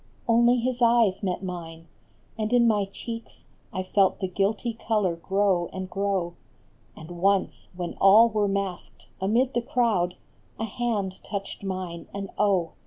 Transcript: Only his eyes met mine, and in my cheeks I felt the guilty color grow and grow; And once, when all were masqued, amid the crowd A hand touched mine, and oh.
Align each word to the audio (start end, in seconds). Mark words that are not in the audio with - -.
Only 0.27 0.57
his 0.57 0.81
eyes 0.81 1.21
met 1.21 1.43
mine, 1.43 1.85
and 2.35 2.51
in 2.51 2.67
my 2.67 2.85
cheeks 2.85 3.45
I 3.71 3.83
felt 3.83 4.19
the 4.19 4.27
guilty 4.27 4.73
color 4.73 5.15
grow 5.15 5.69
and 5.71 5.91
grow; 5.91 6.33
And 6.97 7.11
once, 7.21 7.67
when 7.75 7.93
all 8.01 8.27
were 8.27 8.47
masqued, 8.47 9.05
amid 9.21 9.53
the 9.53 9.61
crowd 9.61 10.15
A 10.57 10.65
hand 10.65 11.23
touched 11.23 11.61
mine, 11.63 12.07
and 12.15 12.31
oh. 12.39 12.71